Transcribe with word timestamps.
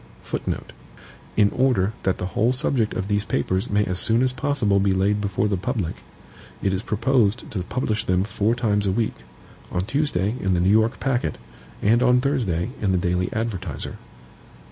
(2) 0.25 0.39
PUBLIUS 0.39 0.47
1. 0.47 0.55
Divide 0.55 0.57
and 0.57 0.65
command. 0.65 1.15
2. 1.35 1.41
In 1.57 1.65
order 1.67 1.93
that 2.01 2.17
the 2.17 2.25
whole 2.25 2.51
subject 2.51 2.95
of 2.95 3.07
these 3.07 3.23
papers 3.23 3.69
may 3.69 3.85
as 3.85 3.99
soon 3.99 4.23
as 4.23 4.31
possible 4.33 4.79
be 4.79 4.93
laid 4.93 5.21
before 5.21 5.47
the 5.47 5.55
public, 5.57 5.97
it 6.63 6.73
is 6.73 6.81
proposed 6.81 7.51
to 7.51 7.61
publish 7.61 8.05
them 8.05 8.23
four 8.23 8.55
times 8.55 8.87
a 8.87 8.91
week 8.91 9.13
on 9.71 9.85
Tuesday 9.85 10.33
in 10.39 10.55
the 10.55 10.59
New 10.59 10.69
York 10.71 10.99
Packet 10.99 11.37
and 11.83 12.01
on 12.01 12.19
Thursday 12.19 12.71
in 12.81 12.91
the 12.93 12.97
Daily 12.97 13.31
Advertiser. 13.31 13.97